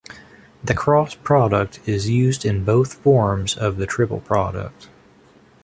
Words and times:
The 0.63 0.73
cross 0.73 1.13
product 1.13 1.79
is 1.87 2.09
used 2.09 2.43
in 2.43 2.65
both 2.65 2.95
forms 2.95 3.55
of 3.55 3.77
the 3.77 3.85
triple 3.85 4.19
product. 4.19 4.89